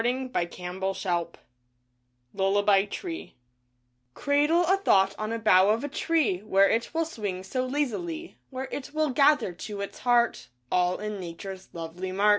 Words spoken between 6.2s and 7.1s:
Where it will